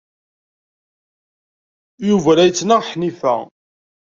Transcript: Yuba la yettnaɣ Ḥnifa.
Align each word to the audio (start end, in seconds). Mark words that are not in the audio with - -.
Yuba 2.07 2.31
la 2.35 2.43
yettnaɣ 2.47 2.81
Ḥnifa. 2.89 3.35